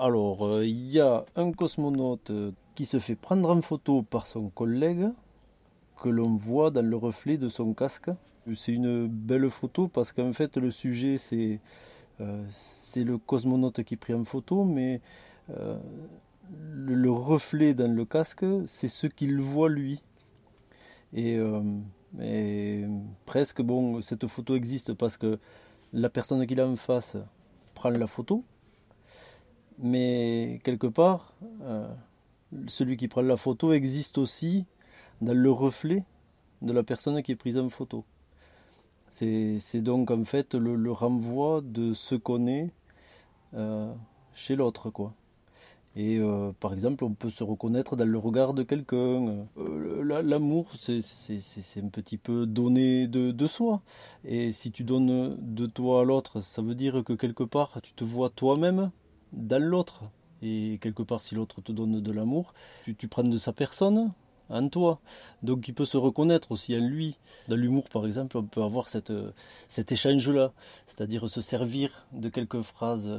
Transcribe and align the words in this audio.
Alors, 0.00 0.46
euh, 0.46 0.64
il 0.64 0.90
y 0.92 1.00
a 1.00 1.24
un 1.34 1.50
cosmonaute 1.50 2.30
qui 2.76 2.86
se 2.86 3.00
fait 3.00 3.16
prendre 3.16 3.50
en 3.50 3.60
photo 3.60 4.02
par 4.02 4.28
son 4.28 4.48
collègue 4.48 5.08
que 6.00 6.08
l'on 6.08 6.36
voit 6.36 6.70
dans 6.70 6.86
le 6.86 6.96
reflet 6.96 7.36
de 7.36 7.48
son 7.48 7.74
casque. 7.74 8.08
C'est 8.54 8.72
une 8.72 9.08
belle 9.08 9.50
photo 9.50 9.88
parce 9.88 10.12
qu'en 10.12 10.32
fait 10.32 10.56
le 10.56 10.70
sujet 10.70 11.18
c'est 11.18 11.60
euh, 12.20 12.44
le 12.94 13.18
cosmonaute 13.18 13.82
qui 13.82 13.96
pris 13.96 14.14
en 14.14 14.22
photo, 14.22 14.62
mais 14.62 15.00
euh, 15.50 15.76
le, 16.70 17.10
reflet 17.10 17.74
dans 17.74 17.92
le 17.92 18.04
casque 18.04 18.46
c'est 18.66 18.86
ce 18.86 19.08
qu'il 19.08 19.40
voit 19.40 19.68
lui. 19.68 20.00
Et, 21.12 21.40
et, 22.20 22.84
presque 23.26 23.62
bon, 23.62 24.00
cette 24.00 24.28
photo 24.28 24.54
existe 24.54 24.94
parce 24.94 25.16
que 25.16 25.40
la 25.92 26.08
personne 26.08 26.46
qu'il 26.46 26.60
a 26.60 26.68
en 26.68 26.76
face 26.76 27.16
prend 27.74 27.90
la 27.90 28.06
photo, 28.06 28.44
mais 29.78 30.60
quelque 30.64 30.86
part, 30.86 31.34
euh, 31.62 31.88
celui 32.66 32.96
qui 32.96 33.08
prend 33.08 33.22
la 33.22 33.36
photo 33.36 33.72
existe 33.72 34.18
aussi 34.18 34.64
dans 35.20 35.34
le 35.34 35.50
reflet 35.50 36.04
de 36.62 36.72
la 36.72 36.82
personne 36.82 37.22
qui 37.22 37.32
est 37.32 37.36
prise 37.36 37.58
en 37.58 37.68
photo. 37.68 38.04
C'est 39.10 39.80
donc 39.80 40.10
en 40.10 40.24
fait 40.24 40.54
le, 40.54 40.92
renvoi 40.92 41.62
de 41.62 41.94
ce 41.94 42.14
qu'on 42.14 42.46
est 42.46 42.70
euh, 43.54 43.92
chez 44.34 44.54
l'autre, 44.54 44.90
quoi. 44.90 45.14
Et 45.96 46.18
euh, 46.18 46.52
par 46.60 46.72
exemple, 46.74 47.02
on 47.02 47.12
peut 47.14 47.30
se 47.30 47.42
reconnaître 47.42 47.96
dans 47.96 48.04
le 48.04 48.18
regard 48.18 48.54
de 48.54 48.62
quelqu'un. 48.62 49.46
L'amour, 49.56 50.68
c'est 50.76 51.00
un 51.82 51.88
petit 51.88 52.18
peu 52.18 52.46
donner 52.46 53.08
de, 53.08 53.32
de, 53.32 53.46
soi. 53.46 53.80
Et 54.24 54.52
si 54.52 54.70
tu 54.70 54.84
donnes 54.84 55.36
de 55.40 55.66
toi 55.66 56.02
à 56.02 56.04
l'autre, 56.04 56.40
ça 56.40 56.62
veut 56.62 56.76
dire 56.76 57.02
que 57.04 57.14
quelque 57.14 57.42
part, 57.42 57.80
tu 57.82 57.94
te 57.94 58.04
vois 58.04 58.30
toi-même 58.30 58.92
dans 59.32 59.62
l'autre. 59.62 60.02
Et 60.42 60.78
quelque 60.80 61.02
part, 61.02 61.22
si 61.22 61.34
l'autre 61.34 61.60
te 61.60 61.72
donne 61.72 62.00
de 62.00 62.12
l'amour, 62.12 62.54
tu, 62.84 63.08
prends 63.08 63.24
de 63.24 63.38
sa 63.38 63.52
personne 63.52 64.12
en 64.48 64.68
toi. 64.68 65.00
Donc 65.42 65.66
il 65.68 65.74
peut 65.74 65.84
se 65.84 65.96
reconnaître 65.96 66.52
aussi 66.52 66.76
en 66.76 66.80
lui. 66.80 67.16
Dans 67.48 67.56
l'humour, 67.56 67.88
par 67.88 68.06
exemple, 68.06 68.36
on 68.38 68.44
peut 68.44 68.62
avoir 68.62 68.88
cette, 68.88 69.12
cet 69.68 69.90
échange-là, 69.90 70.52
c'est-à-dire 70.86 71.28
se 71.28 71.40
servir 71.40 72.06
de 72.12 72.28
quelques 72.28 72.62
phrases 72.62 73.10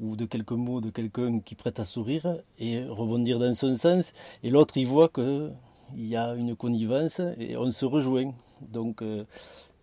ou 0.00 0.16
de 0.16 0.24
quelques 0.24 0.52
mots 0.52 0.80
de 0.80 0.90
quelqu'un 0.90 1.40
qui 1.40 1.54
prête 1.54 1.80
à 1.80 1.84
sourire 1.84 2.36
et 2.58 2.84
rebondir 2.84 3.38
dans 3.38 3.54
son 3.54 3.74
sens. 3.74 4.12
Et 4.42 4.50
l'autre, 4.50 4.76
il 4.76 4.86
voit 4.86 5.08
que 5.08 5.50
il 5.96 6.06
y 6.06 6.16
a 6.16 6.34
une 6.34 6.54
connivence 6.54 7.20
et 7.38 7.56
on 7.56 7.70
se 7.70 7.84
rejoint. 7.84 8.32
Donc 8.60 9.02
euh, 9.02 9.24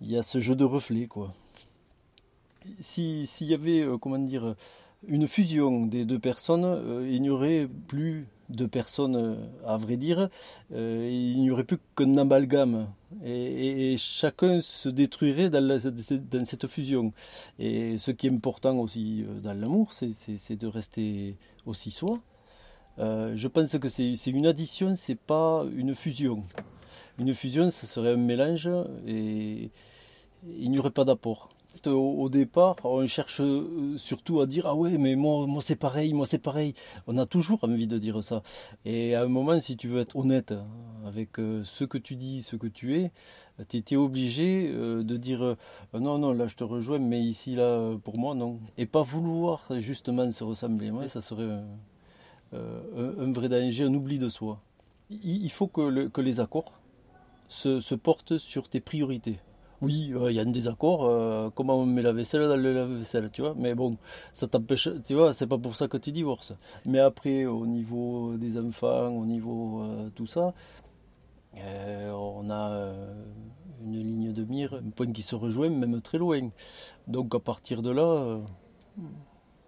il 0.02 0.12
y 0.12 0.18
a 0.18 0.24
ce 0.24 0.40
jeu 0.40 0.56
de 0.56 0.64
reflets, 0.64 1.08
quoi. 1.08 1.34
S'il 2.80 3.28
y 3.42 3.54
avait, 3.54 3.82
euh, 3.82 3.98
comment 3.98 4.18
dire, 4.18 4.56
une 5.08 5.28
fusion 5.28 5.86
des 5.86 6.06
deux 6.06 6.20
personnes, 6.20 6.66
euh, 6.66 7.08
il 7.10 7.22
n'y 7.22 7.30
aurait 7.30 7.68
plus 7.88 8.28
de 8.50 8.66
personnes, 8.66 9.16
euh, 9.16 9.36
à 9.66 9.78
vrai 9.78 9.98
dire, 9.98 10.30
euh, 10.74 11.10
il 11.12 11.42
n'y 11.42 11.50
aurait 11.52 11.64
plus 11.64 11.80
qu'un 11.96 12.18
amalgame. 12.18 12.88
Et, 13.24 13.96
chacun 13.98 14.62
se 14.62 14.90
détruirait 14.90 15.50
dans, 15.50 15.80
cette 16.46 16.68
fusion. 16.68 17.14
Et 17.60 17.98
ce 17.98 18.12
qui 18.12 18.28
est 18.28 18.32
important 18.32 18.78
aussi 18.78 19.26
dans 19.42 19.54
l'amour, 19.54 19.94
c'est 19.94 20.56
de 20.56 20.68
rester 20.68 21.38
aussi 21.66 21.92
soi. 21.92 22.20
je 22.98 23.48
pense 23.48 23.78
que 23.78 23.90
c'est 23.90 24.28
une 24.28 24.46
addition, 24.46 24.96
c'est 24.96 25.20
pas 25.20 25.66
une 25.76 25.96
fusion. 25.96 26.44
Une 27.18 27.34
fusion, 27.34 27.72
ça 27.72 27.88
serait 27.88 28.14
un 28.14 28.18
mélange 28.18 28.70
et 29.08 29.72
il 30.46 30.70
n'y 30.70 30.78
aurait 30.78 30.92
pas 30.92 31.06
d'apport 31.06 31.55
au, 31.88 32.30
départ, 32.30 32.76
on 32.84 33.06
cherche 33.06 33.42
euh, 33.42 33.98
surtout 33.98 34.40
à 34.42 34.46
dire 34.46 34.66
ah 34.68 34.76
ouais 34.76 34.98
mais 34.98 35.16
moi 35.16 35.48
c'est 35.62 35.76
pareil, 35.76 36.14
moi 36.14 36.26
c'est 36.26 36.40
pareil. 36.40 36.74
On 37.08 37.18
a 37.18 37.26
toujours 37.26 37.64
envie 37.64 37.88
de 37.88 37.98
dire 37.98 38.24
ça. 38.24 38.42
Et 38.86 39.16
à 39.16 39.24
un 39.24 39.28
moment, 39.28 39.60
si 39.60 39.78
tu 39.78 39.88
veux 39.88 40.02
être 40.02 40.16
honnête 40.16 40.54
avec 41.06 41.40
euh, 41.40 41.64
ce 41.64 41.84
que 41.84 41.98
tu 41.98 42.16
dis, 42.16 42.42
ce 42.42 42.56
que 42.56 42.68
tu 42.68 42.98
es, 42.98 43.12
tu 43.70 43.78
étais 43.78 43.96
obligé 43.96 44.72
euh, 44.74 45.04
de 45.04 45.18
dire 45.18 45.56
non 45.94 46.18
non 46.18 46.34
là 46.34 46.48
je 46.48 46.56
te 46.56 46.64
rejoins 46.64 47.00
mais 47.00 47.22
ici 47.22 47.56
là 47.56 47.96
pour 48.04 48.18
moi 48.18 48.36
non. 48.36 48.60
Et 48.78 48.86
pas 48.86 49.02
vouloir 49.02 49.68
justement 49.80 50.30
se 50.32 50.44
ressembler. 50.44 50.92
Ça 51.08 51.22
serait 51.22 51.50
un, 52.54 53.32
vrai 53.32 53.50
danger, 53.50 53.84
un 53.84 53.94
oubli 53.94 54.20
de 54.20 54.30
soi. 54.30 54.62
Il, 55.10 55.50
faut 55.52 55.68
que 55.68 56.22
les 56.22 56.40
accords 56.40 56.80
se 57.50 57.96
portent 57.96 58.38
sur 58.38 58.68
tes 58.70 58.80
priorités 58.80 59.38
oui, 59.86 60.12
euh, 60.16 60.32
il 60.32 60.36
y 60.36 60.40
a 60.40 60.42
un 60.42 60.52
désaccord, 60.52 61.06
euh, 61.06 61.52
comment 61.54 61.78
on 61.78 61.86
met 61.86 62.02
la 62.02 62.12
vaisselle 62.12 62.48
dans 62.48 62.58
le 62.58 62.74
lave-vaisselle, 62.74 63.30
tu 63.32 63.42
vois, 63.42 63.54
mais 63.56 63.76
bon, 63.76 63.98
ça 64.34 64.48
t'empêche, 64.48 64.90
tu 65.06 65.14
vois, 65.14 65.32
c'est 65.32 65.46
pas 65.46 65.60
pour 65.60 65.76
ça 65.76 65.88
que 65.88 65.98
tu 65.98 66.12
divorces. 66.12 66.54
Mais 66.86 67.00
après, 67.00 67.46
au 67.46 67.68
niveau 67.68 68.36
des 68.36 68.60
enfants, 68.60 69.10
au 69.10 69.26
niveau 69.26 69.84
euh, 69.84 70.10
tout 70.16 70.26
ça, 70.26 70.54
on 71.56 72.50
a 72.50 72.94
une 73.86 73.94
ligne 73.94 74.34
de 74.34 74.44
mire, 74.44 74.74
un 74.74 74.90
point 74.90 75.12
qui 75.12 75.22
se 75.22 75.36
rejoint, 75.36 75.70
même 75.70 76.02
très 76.02 76.18
loin. 76.18 76.50
Donc 77.08 77.36
à 77.36 77.40
partir 77.40 77.82
de 77.82 77.92
là, 77.92 78.40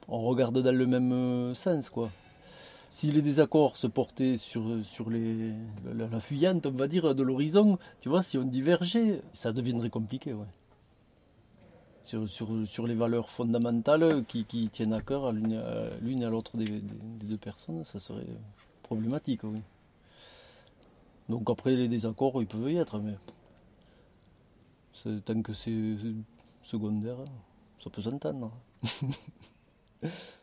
on 0.07 0.19
regarde 0.19 0.57
dans 0.61 0.75
le 0.75 0.87
même 0.87 1.53
sens, 1.53 1.89
quoi 1.89 2.09
si 2.89 3.11
les 3.11 3.21
désaccords 3.21 3.77
se 3.77 3.87
portaient 3.87 4.37
sur, 4.37 4.63
sur 4.85 5.09
les, 5.09 5.51
la, 5.93 6.19
fuyante, 6.19 6.65
on 6.65 6.71
va 6.71 6.87
dire, 6.87 7.13
de 7.15 7.23
l'horizon, 7.23 7.77
tu 8.01 8.09
vois, 8.09 8.23
si 8.23 8.37
on 8.37 8.43
divergeait, 8.43 9.21
ça 9.33 9.51
deviendrait 9.51 9.89
compliqué, 9.89 10.33
ouais. 10.33 10.45
Sur, 12.03 12.29
sur, 12.29 12.47
sur 12.65 12.87
les 12.87 12.95
valeurs 12.95 13.29
fondamentales 13.29 14.23
qui, 14.25 14.45
qui 14.45 14.69
tiennent 14.69 14.93
à 14.93 15.01
cœur 15.01 15.25
à 15.25 15.31
l'une 15.33 16.23
à 16.23 16.29
l'autre 16.29 16.55
des, 16.55 16.81
deux 17.23 17.37
personnes, 17.37 17.83
ça 17.83 17.99
serait 17.99 18.25
problématique, 18.83 19.43
oui. 19.43 19.61
Donc 21.27 21.49
après, 21.49 21.75
les 21.75 21.89
désaccords, 21.89 22.41
ils 22.41 22.47
peuvent 22.47 22.71
y 22.71 22.77
être, 22.77 22.99
mais 22.99 23.15
tant 25.25 25.41
que 25.41 25.53
c'est 25.53 25.97
secondaire, 26.63 27.17
ça 27.83 27.89
peut 27.89 28.01
s'entendre. 28.01 28.51